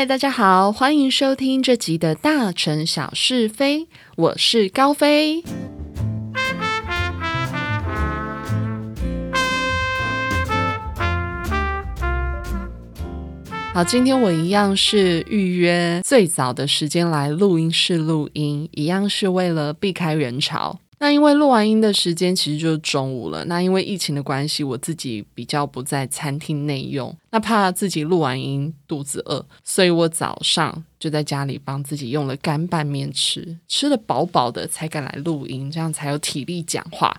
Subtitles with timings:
[0.00, 5.44] 嗨，大家好，欢迎收听这集的大城小是非，我是高飞。
[13.74, 20.80] 好，今天我一样是预约最早的时间来录音室录音，一样是为了避开人潮。
[21.02, 37.18] 那因为录完音的时间其实就是中午了，那因为疫情的关系，我自己比较不在餐厅内用，那怕自己录完音肚子饿，所以我早上就在家里帮自己用了干拌面吃，吃的饱饱的才敢来录音，这样才有体力讲话。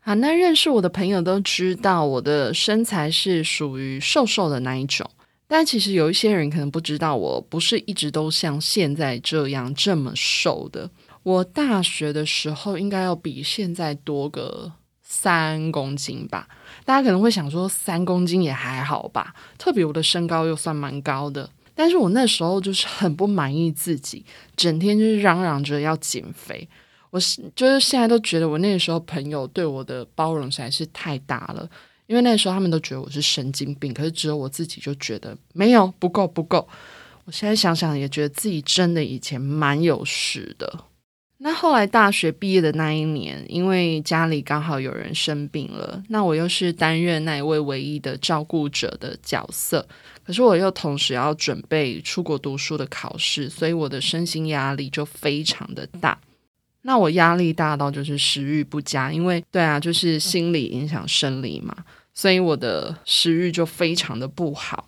[0.00, 5.10] 好，那认识我的朋友都知道，我的身材是属于瘦瘦的那一种。
[5.48, 10.88] 但其实有一些人可能不知道，我不是一直都像现在这样这么瘦的。
[11.22, 16.48] 我大学的时候应该要比现在多个三公斤吧。
[16.84, 21.48] 大家可能会想说，三公斤也还好吧，特别我的身高又算蛮高的。
[21.74, 24.24] 但是我那时候就是很不满意自己，
[24.56, 26.68] 整天就是嚷嚷着要减肥。
[27.10, 31.68] 我是就是现在都觉得，我那个时候朋友对我的包容实在是太大了。
[32.06, 36.68] 因为那时候他们都觉得我是神经病，可是只有我自己就觉得没有不够不够。
[37.24, 40.84] 我现在想想也觉得自己真的以前蛮有事的。
[41.42, 49.86] 那后来大学毕业的那一年，因为家里刚好有人生病了，那我又是担任那一位唯一的照顾者的角色，
[50.22, 56.18] 可是我又同时要准备出国读书的考试，所以我的身心压力就非常的大。
[56.82, 61.74] 那我压力大到就是食欲不佳，因为对啊，就是心理影响生理嘛。
[62.12, 64.86] 所以我的食欲就非常的不好。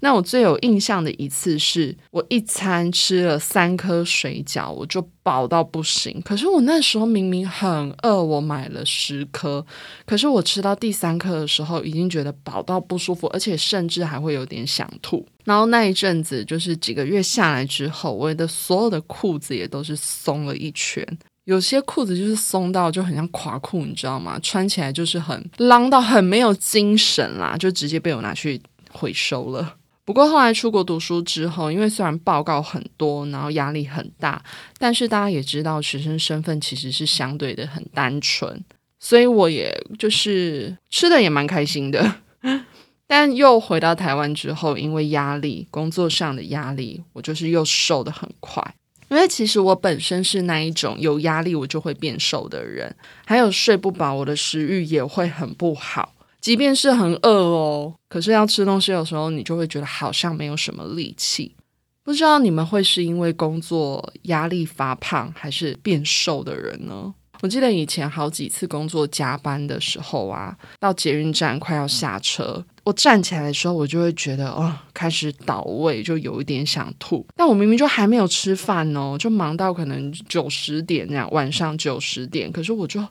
[0.00, 6.20] 那我最有印象的一次是我一餐吃了三颗水饺，我就饱到不行。
[6.24, 7.68] 可是我那时候明明很
[8.02, 9.64] 饿，我买了十颗，
[10.06, 15.26] 可是我吃到第三颗的时候，已经觉得饱到不舒服，而且甚至还会有点想吐。
[15.44, 21.06] 然后那一阵子就是几个月下来之后，我的所有的裤子也都是松了一圈。
[21.44, 24.38] 有些裤子就是松到就很像垮裤，你知道吗？
[24.42, 28.60] 穿起来就是很浪到很没有精神啦，就直接被我拿去
[28.92, 29.76] 回收了。
[30.08, 34.42] 不过后来出国读书之后，因为虽然报告很多，然后压力很大，
[34.78, 38.64] 但是大家也知道学生身份其实是相对的很单纯，
[38.98, 42.14] 所以我也就是吃的也蛮开心的。
[43.06, 48.74] 但又回到台湾之后，因为压力，工作上的压力，我就是又瘦的很快。
[49.10, 52.96] 因为其实我本身是那一种有压力我就会变瘦的人，
[53.26, 56.14] 还有睡不饱，我的食欲也会很不好。
[56.48, 61.54] 即便是很饿哦，可是要吃东西，有时候你就会觉得好像没有什么力气。
[62.02, 67.12] 不知道你们会是因为工作压力发胖，还是变瘦的人呢？
[67.42, 77.26] 我记得以前好几次工作加班的时候啊，到捷运站快要下车，我站起来的时候，我就会觉得哦，开始倒胃，就有一点想吐。
[77.36, 83.06] 但我明明就还没有吃饭哦，就忙到可能九十点那样，晚上九十点，可是我就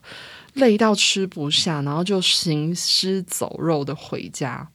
[0.58, 4.68] 累到吃不下，然后就行尸走肉的回家。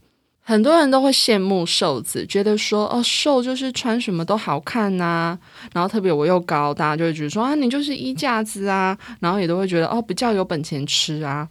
[0.45, 5.39] 很多人都会羡慕瘦子，觉得说哦，瘦就是穿什么都好看呐。
[5.71, 8.97] 然后特别我又高，大家就会觉得说啊，你就是衣架子啊。
[9.21, 11.47] 然后也都会觉得哦，比较有本钱吃啊。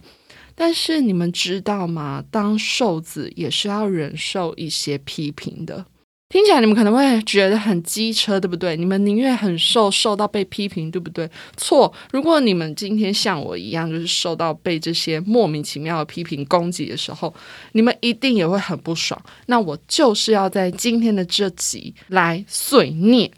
[0.53, 2.23] 但是你们知道吗？
[2.29, 5.83] 当瘦子也是要忍受一些批评的。
[6.33, 8.75] 听起来你们可能会觉得很机车，对不对？
[8.75, 11.29] 你们宁愿很瘦，瘦到被批评，对不对？
[11.57, 11.93] 错。
[12.11, 17.31] 如果你们今天像我一样，就是受到被这些莫名其妙的批评攻击的时候，
[17.73, 19.21] 你们一定也会很不爽。
[19.45, 23.29] 那我就是要在今天的这集来碎念。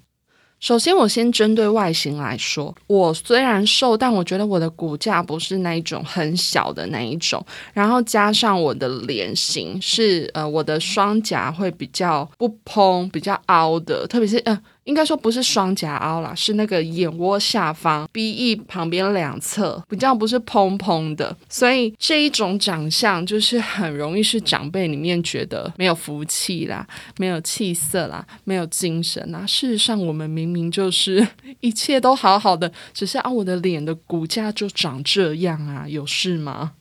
[0.65, 14.59] 首先，我先针对外形来说，我虽然瘦，但我觉得我的骨架不是那一种很小的那一种，然后加上我的脸型是，呃，我的双颊会比较不蓬，比较凹的，特别是，呃。
[14.85, 26.87] 应该说不是双颊凹啦，是那个眼窝下方、鼻翼旁边两侧比较不是蓬蓬的，所以这一种长相就是很容易是长辈里面觉得没有福气啦、
[27.17, 29.45] 没有气色啦、没有精神啦。
[29.45, 31.27] 事实上，我们明明就是
[31.61, 36.73] 一切都好好的，只是啊，我的脸的骨架就长这样啊，有事吗？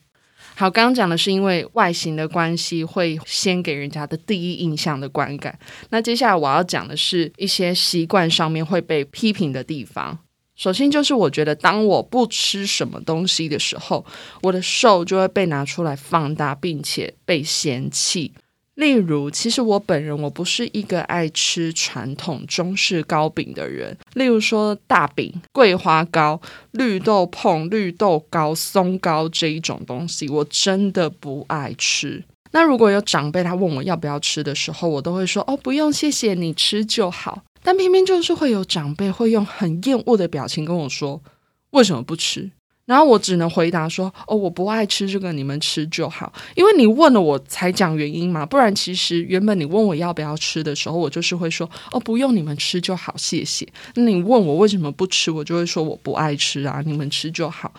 [0.56, 5.58] 好，刚刚讲的是因为外形的关系，会先给人家的第一印象的观感。
[5.90, 10.16] 那接下来我要讲的是一些习惯上面会被批评的地方。
[10.54, 14.06] 首先就是我觉得，当我不吃什么东西的时候，
[14.42, 18.32] 我的瘦就会被拿出来放大，并且被嫌弃。
[18.74, 23.96] 例如，其实我本人我不是一个爱吃传统中式糕饼的人。
[24.14, 26.40] 例如说大饼、桂花糕、
[26.72, 32.24] 绿豆碰、绿豆糕、松糕这一种东西，我真的不爱吃。
[32.50, 37.42] 那如果有长辈他问我要不要吃的时候，我都会说哦，不用，谢谢你吃就好。
[37.62, 41.22] 但偏偏就是会有长辈会用很厌恶的表情跟我说
[41.70, 42.50] 为什么不吃？
[42.86, 46.30] 然后我只能回答说：“哦，我不爱吃这个，你们吃就好。
[46.54, 53.66] 因为你问了我才讲原因嘛，不然其实原本你问我要不要吃的时候，我就是会说：哦，不用你们吃就好，谢谢。
[53.94, 57.72] 那你问我为什么不吃，我就会说我不爱吃啊，你们吃就好。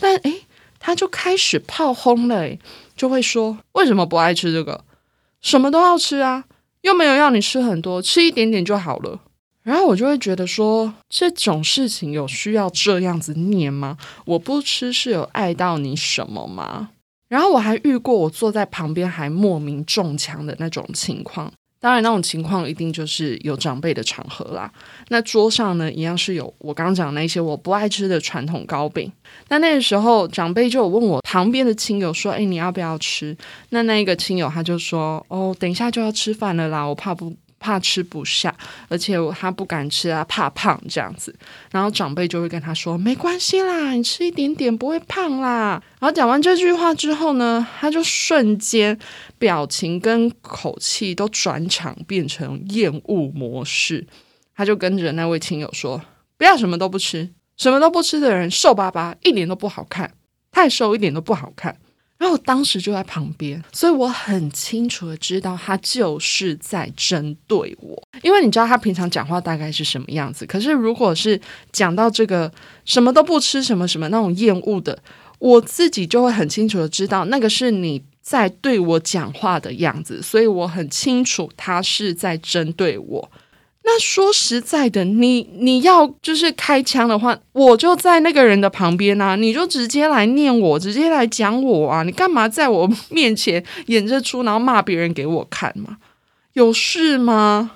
[0.00, 0.42] 但诶，
[0.78, 2.58] 他就开始炮轰了，诶，
[2.96, 4.84] 就会说为什么不爱吃这个？
[5.40, 6.44] 什么都要吃啊，
[6.82, 9.18] 又没有要你吃很多，吃一点点就好了。”
[9.64, 13.96] 然后我就会觉得说，这种事情有需要这样子念吗？
[14.26, 16.90] 我不吃是有爱到你什么吗？
[17.28, 21.50] 然后我还遇过我坐在旁边还莫名中枪的那种情况。
[21.80, 24.70] 当然，那种情况一定就是有长辈的场合啦。
[25.08, 29.10] 那桌上呢，一样是有我刚刚讲那些我不爱吃的传统糕饼。
[29.48, 33.36] 那那个时候，长辈就有问我旁边的亲友说：“哎，你要不要吃？”
[33.70, 37.34] 那那一个亲友他就说：“哦，等一下就要吃饭了啦，我怕不。”
[37.64, 38.54] 怕吃不下，
[38.90, 41.34] 而且他不敢吃啊，怕胖这样子。
[41.70, 48.98] 然后长辈就会跟他说：“没关系啦，你吃一点点不会胖啦。”然后讲完这句话之后呢，他就瞬间
[49.38, 54.06] 表情跟口气都转场变成厌恶模式。
[54.54, 56.02] 他就跟着那位亲友说
[56.36, 60.12] ：“不要什么都不吃，什么都不吃的人瘦巴巴，一点都不好看，
[60.52, 61.78] 太瘦一点都不好看。”
[62.16, 70.46] 然后我当时就在旁边，所以我很清楚的知道他就是在针对我，因为你知道他平常讲话大概是什么样子。
[70.46, 71.38] 可是如果是
[71.72, 72.50] 讲到这个
[72.84, 74.96] 什么都不吃什么什么那种厌恶的，
[75.38, 83.30] 我自己就会很清楚的知道那个是你在对我讲话的样子，所以我很清楚他是在针对我。
[83.86, 95.98] 那说实在的，你你要就是开枪的话，我就在那个人的旁边啊，你就直接来念我，直接来讲我啊，你干嘛在我面前演这出，然后骂别人给我看嘛？
[96.54, 97.72] 有事吗？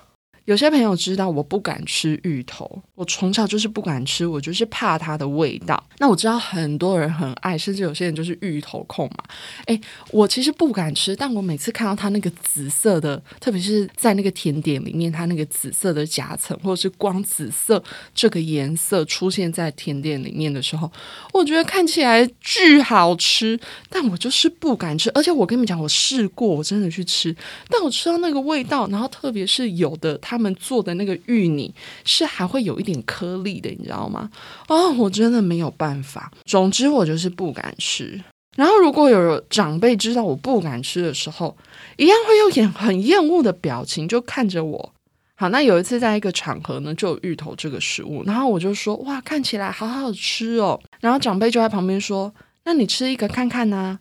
[0.46, 5.80] 有些朋友知道我不敢吃芋头，我从小就是不敢吃，我就是怕它的味道。
[5.98, 9.22] 那我知道很多人很爱，甚至有些人就是芋头控嘛。
[9.66, 9.80] 诶，
[10.10, 17.80] 我其实不敢吃，但我每次看到它那个紫色的，特别是在那个甜点里面，它那个紫色的夹层或者是光紫色
[18.12, 20.90] 这个颜色出现在甜点里面的时候，
[21.32, 23.56] 我觉得看起来巨好吃，
[23.88, 25.08] 但我就是不敢吃。
[25.14, 27.32] 而且我跟你们讲，我试过，我真的去吃，
[27.68, 30.18] 但我吃到那个味道，然后特别是有的。
[30.18, 31.72] 他们做的那个芋泥
[32.04, 34.30] 是还会有一点颗粒的，你知道吗？
[34.68, 36.32] 哦，我真的没有办法。
[36.46, 38.18] 总之，我就是不敢吃。
[38.56, 41.56] 然后，如果有长辈知道我不敢吃的时候，
[41.96, 44.92] 一样会用眼很厌恶的表情就看着我。
[45.36, 53.98] 好，那有一次在一个场合呢，就有芋头这个食物，然后我就说：“哇，看起来好好吃哦。”然后长辈就在旁边说：“那你吃一个看看呢？”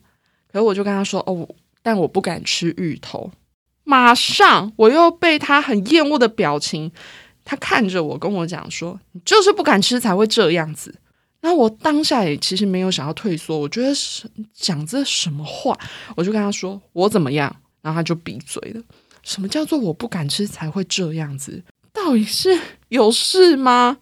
[0.50, 1.48] 可是我就跟他说：“哦，
[1.82, 3.30] 但我不敢吃芋头。”
[3.84, 6.90] 马上，我又被他很厌恶的表情，
[7.50, 10.94] 他看着我跟我讲说：“你就是不敢吃才会这样子。”
[11.40, 15.74] 那我当下也其实没有想要退缩，我觉得是讲这什么话，
[16.14, 18.82] 我就跟他说：“我怎么样？”然后他就闭嘴了。
[19.22, 21.62] 什么叫做我不敢吃才会这样子？
[21.90, 22.58] 到底是
[22.88, 23.96] 有事吗？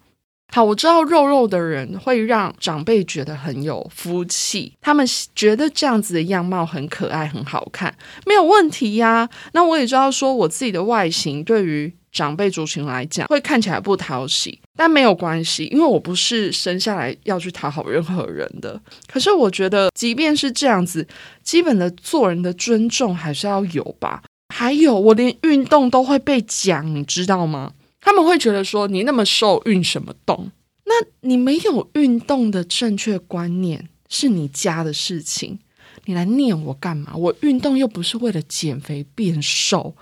[0.51, 7.95] 好，我知道肉肉的人会让长辈觉得很有福气，他们觉得这样子的样貌很可爱、很好看，
[8.25, 9.29] 没有问题呀。
[9.53, 18.81] 那我也知道，说我自己的外形对于长辈族群来讲会看起来不讨喜，但没有关系，因为我不是生下来要去讨好任何人的。
[19.05, 21.07] 可是我觉得，即便是这样子，
[21.43, 24.23] 基本的做人的尊重还是要有吧。
[24.51, 27.73] 还有，我连运动都会被讲，你知道吗？
[28.01, 30.49] 他们会觉得说你那么瘦，运什么动？
[30.85, 35.59] 那你没有运动的正确观念是你家的事情，
[36.05, 37.15] 你来念我干嘛？
[37.15, 39.93] 我运动又不是为了减肥变瘦。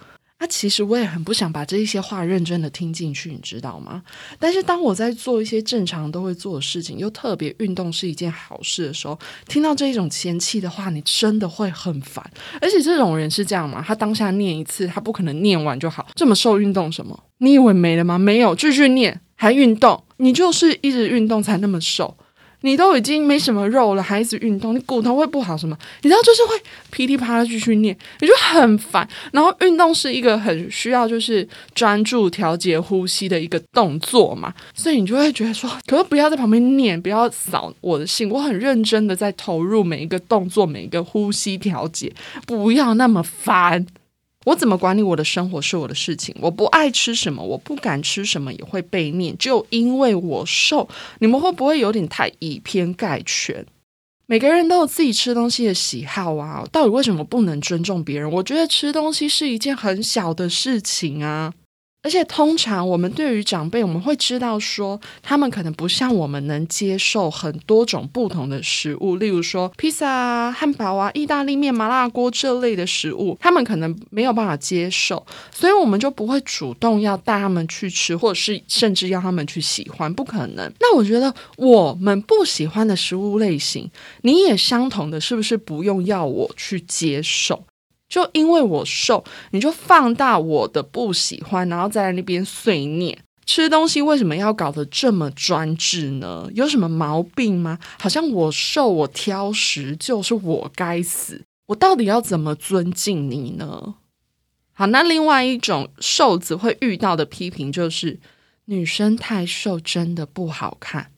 [0.48, 4.02] 其实我也很不想把这一些话认真的听进去，你知道吗？
[4.40, 12.24] 但是当我在做一些正常都会做的事情，又特别运动是一件好事的时候，听到这一种嫌弃的话，你真的会很烦。
[12.62, 13.84] 而且这种人是这样吗？
[13.86, 16.08] 他当下念一次，他不可能念完就好。
[16.16, 17.18] 这么瘦运动什么？
[17.40, 18.18] 你以为没了吗？
[18.18, 22.18] 没有，继续念还运动，你就是一直运动才那么瘦。
[22.66, 25.78] 你都已经没什么肉了，还一直运动，你骨头会不好什么？
[26.02, 29.08] 你知道，就是会噼里啪啦继续念，你就很烦。
[29.32, 38.28] 然后运动是一个很需要就是专注调节呼吸的一个动作嘛，所以你就会觉得说，可不要在旁边念，不要扫我的兴。
[38.30, 42.12] 我很认真的在投入每一个动作，每一个呼吸调节，
[42.48, 43.86] 不要那么烦。
[44.46, 50.88] 我怎么管理我的生活是我的事情，我不爱吃什么，我不敢吃什么也会被念，就因为我瘦，
[51.20, 53.66] 你们会不会有点太以偏概全？
[54.28, 58.32] 每个人都有自己吃东西的喜好啊，到底为什么不能尊重别人？
[58.32, 61.54] 我觉得吃东西是一件很小的事情啊。
[62.06, 80.72] 而且通常我们对于长辈，我们会知道说，他们可能不像我们能接受很多种不同的食物，例如说披萨啊、汉堡啊、意大利面、麻辣锅这类的食物，他们可能没有办法接受，所以我们就不会主动要带他们去吃，或者是甚至要他们去喜欢，不可能。
[80.80, 83.90] 那我觉得我们不喜欢的食物类型，
[84.22, 87.64] 你也相同的，是不是不用要我去接受？
[88.08, 96.50] 就因为我瘦，你就放大我的不喜欢，然后在那边碎念吃东西，为什么要搞得这么专制呢？
[96.54, 97.78] 有什么毛病吗？
[98.00, 101.44] 好像我瘦，我挑食，就是我该死。
[101.68, 103.96] 我到底要怎么尊敬你呢？
[104.74, 108.20] 好，那另外一种瘦子会遇到的批评就是
[108.66, 111.12] 女生太瘦真的不好看。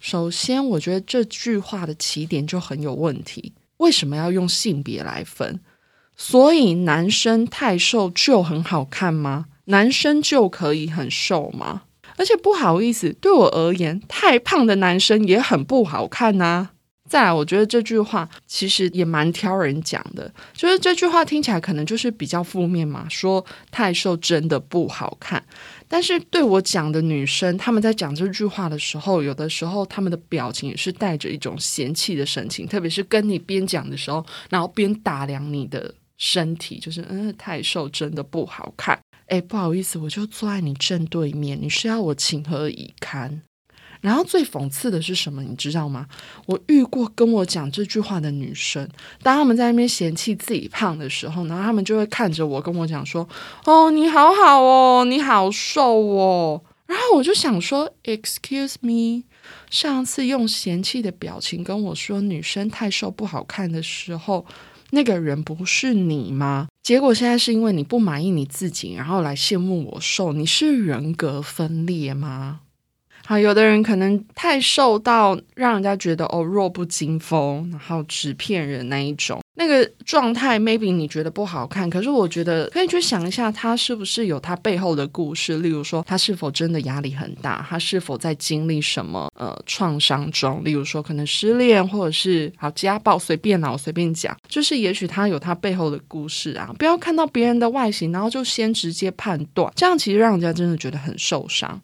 [0.00, 3.52] 首先，我觉得这句话的起点就很有问题。
[3.78, 5.60] 为什么要用性别来分？
[6.22, 9.46] 所以男生太瘦就很好看吗？
[9.64, 11.84] 男生就可以很瘦吗？
[12.18, 16.68] 而且不好意思，对我而言，太胖的男生也很不好看呐。
[17.08, 25.42] 再来，我觉得这句话其实也蛮挑人讲的，就是这句话听起来可能就是比较负面嘛，说太瘦真的不好看。
[25.88, 35.94] 但是对我讲的女生，他们在讲这句话的时候，有的时候他们的表情也是带着一种嫌弃的神情，特别是跟你边讲的时候，然后边打量你的。
[36.20, 38.96] 身体就是嗯太瘦，真的不好看。
[39.26, 43.40] 哎，不好意思，我就坐在你正对面，你是要我情何以堪？
[44.00, 46.06] 然后最讽刺的是什么，你知道吗？
[46.46, 48.86] 我遇过跟我讲这句话的女生，
[49.22, 53.26] 当他们在那边嫌弃自己胖的时候，然后他们就会看着我跟我讲说
[53.64, 59.24] ：“哦，你好好哦，你好瘦哦。”然后我就想说：“Excuse me，
[59.70, 64.44] 上次用嫌弃的表情跟我说女生太瘦不好看的时候。”
[64.92, 66.68] 那个人不是你吗？
[66.82, 72.60] 结果现在是因为你不满意你自己，然后来羡慕我瘦，你是人格分裂吗？
[73.30, 85.58] 好，有的人可能太瘦到让人家觉得哦弱不禁风，然后纸片人那一种那个状态，maybe 你觉得不好看，可是我觉得可以去想一下，他是不是有他背后的故事？
[85.58, 87.64] 例如说，他是否真的压力很大？
[87.70, 90.60] 他是否在经历什么呃创伤中？
[90.64, 96.74] 例如说，可能失恋，或者是好家暴，随便啊，我随便讲，就是也许他有他背后的故事啊。
[96.76, 101.80] 不要看到别人的外形，然后就先直接判断，这样其实让人家真的觉得很受伤。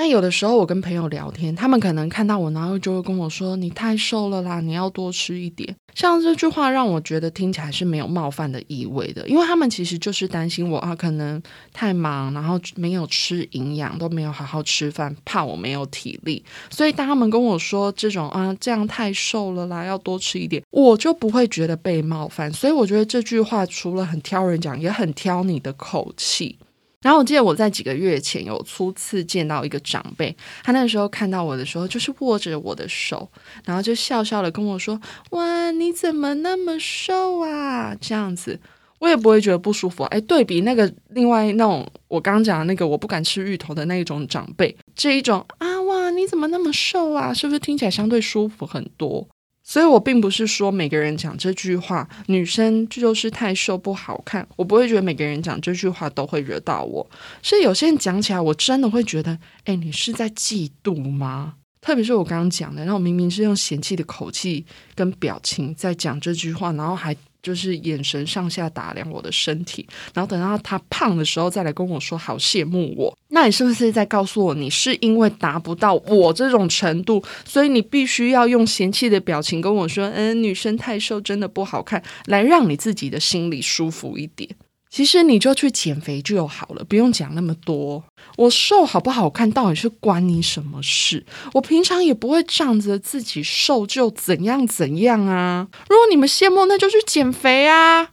[0.00, 11.38] 那有的时候我跟朋友聊天，他们可能看到我，然后就会跟我说：“你太瘦了啦，你要多吃一点。”像这句话让我觉得听起来是没有冒犯的意味的，因为他们其实就是担心我啊，可能
[11.74, 16.42] 太忙，然后没有吃营养，都没有好好吃饭，怕我没有体力。
[16.70, 22.50] 所以当他们跟我说这种啊，这样太瘦了啦，要多吃一点，我就不会觉得被冒犯。
[22.50, 26.56] 所以我觉得这句话除了很挑人讲，也很挑你的口气。
[27.02, 33.26] 然后我记得我在几个月前有初次见到一个长辈，他那时候看到我的时候，就是握着我的手，
[33.64, 35.00] 然后就笑笑的跟我说
[35.32, 38.60] ：“哇，你怎么那么瘦啊？”这样子，
[38.98, 40.04] 我也不会觉得不舒服。
[40.04, 47.32] 哎，对比那个另外那种我刚刚讲的那个我不敢吃芋头的那一种长辈，这一种啊，哇，你怎么那么瘦啊？
[47.32, 49.26] 是不是听起来相对舒服很多？
[49.70, 54.44] 所以我并不是说每个人讲这句话，女生就是太瘦不好看。
[54.56, 57.08] 我不会觉得每个人讲这句话都会惹到我。
[57.40, 61.54] 所以有些人讲起来，我真的会觉得，哎，你是在嫉妒吗？
[61.80, 67.16] 特别是我刚刚讲的，然后明明是用嫌弃的口气跟表情在讲这句话，然后还。
[67.42, 84.48] 就是眼神上下打量我的身体，然后等到他胖的时候再来跟我说好羡慕我，那你是不是在告诉我你是因为达不到我这种程度，所以你必须要用嫌弃的表情跟我说，嗯，女生太瘦真的不好看，来让你自己的心里舒服一点。
[84.90, 88.02] 其实你就去减肥就好了，不用讲那么多。
[88.36, 91.24] 我瘦好不好看，到底是关你什么事？
[91.54, 95.68] 我平常也不会仗着自己瘦就怎样怎样啊。
[95.88, 98.10] 如果你们羡慕，那就去减肥啊。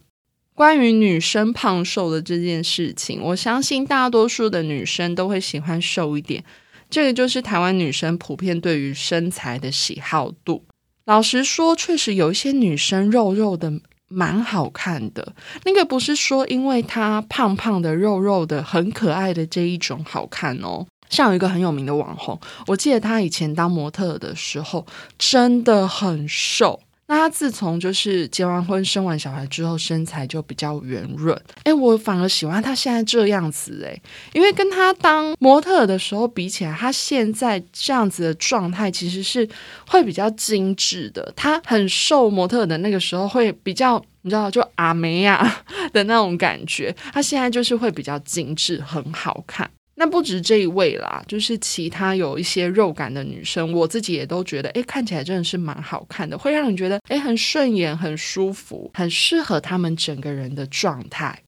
[0.54, 6.44] 关于女生胖瘦的这件事情，我相信大多数的女生都会喜欢瘦一点。
[6.88, 10.64] 这个就是台湾女生普遍对于身材的喜好度。
[11.06, 13.80] 老实说，确实有一些女生肉肉的。
[14.08, 15.34] 蛮好看的，
[15.64, 20.86] 那个不是说因为她胖胖的、肉肉的、很可爱的这一种好看哦。
[21.10, 24.84] 像有一个很有名的网红，我记得她以前当模特的时候
[25.18, 31.36] 真的很瘦，那她自从就是结完婚、生完小孩之后，身材就比较圆润。
[31.64, 34.00] 哎，我反而喜欢她现在这样子哎，
[34.34, 39.48] 因为跟她当模特的时候比起来，她现在这样子的状态其实是
[39.88, 41.32] 会比较精致的。
[41.34, 45.62] 她很瘦模特的那个时候会比较，你知道，就阿梅亚
[45.92, 46.94] 的那种感觉。
[47.12, 49.68] 她现在就是会比较精致，很好看。
[50.00, 61.42] 那不止这一位啦，就是其他有一些肉感的女生，我自己也都觉得，哎，看起来真的是蛮好看的，会让你觉得，哎，很顺眼、很舒服、很适合他们整个人的状态。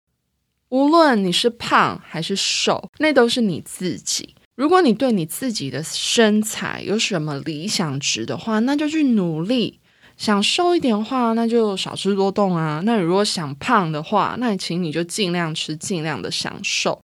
[0.70, 4.34] 无论你是胖还是瘦，那都是你自己。
[4.56, 9.78] 如果你对你自己的身材有什么理想值的话，那就去努力。
[10.16, 12.82] 想瘦一点的话，那就少吃多动啊。
[12.84, 17.00] 那你如果想胖的话，那请你就尽量吃，尽量的享受。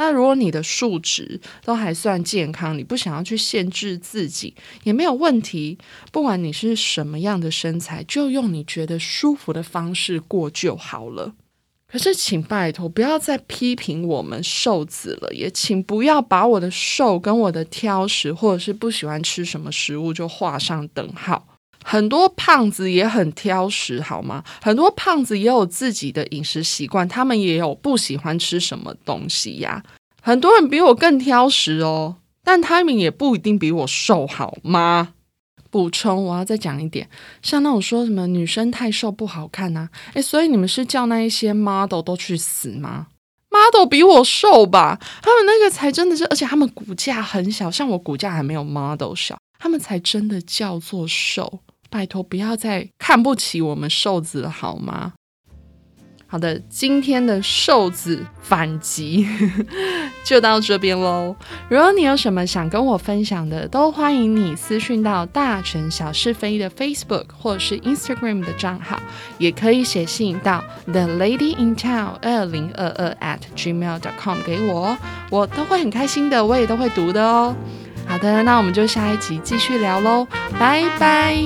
[0.00, 5.76] 那如果你的数值都还算健康，你不想要去限制自己也没有问题。
[6.10, 11.34] 不管你是什么样的身材，就用你觉得舒服的方式过就好了。
[11.86, 21.49] 可是，请拜托不要再批评我们瘦子了，也请不要把我的瘦跟我的挑食或者是不喜欢吃什么食物就画上等号。
[21.84, 24.44] 很多胖子也很挑食，好吗？
[24.62, 29.82] 很多胖子也有自己的饮食习惯，他们也有不喜欢吃什么东西呀。
[30.22, 35.14] 很多人比我更挑食哦，但他们也不一定比我瘦，好吗？
[35.70, 37.08] 补充，我要再讲一点，
[37.42, 43.06] 像那种说什么女生太瘦不好看呐，诶，所以你们是叫那一些 model 都去死吗
[43.50, 51.60] ？model 比我瘦吧，他们那个才真的是，而且他们骨架很小，像我骨架还没有 model 小，他们才真的叫做瘦。
[51.90, 55.12] 拜托，不要再看不起我们瘦子了，好吗？
[56.28, 59.26] 好的，今天的瘦子反击
[60.22, 61.34] 就到这边喽。
[61.68, 69.00] 如果你有什么想跟我分享的，都欢迎你私讯到大城小是非的 Facebook 或是 Instagram 的账号，
[69.38, 74.96] 也可以写信到 The Lady in Town 二零二二 at gmail.com 给我，
[75.32, 77.56] 我都会很开心的，我也都会读的哦。
[78.10, 80.26] 好的，那我们就下一集继续聊喽，
[80.58, 81.36] 拜拜。